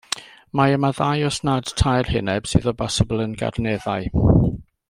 Mae 0.59 0.71
yma 0.77 0.89
ddau 0.99 1.25
os 1.27 1.37
nad 1.49 1.73
tair 1.83 2.09
heneb, 2.15 2.51
sydd 2.53 2.71
o 2.75 2.77
bosibl 2.83 3.25
yn 3.29 3.39
garneddau. 3.43 4.13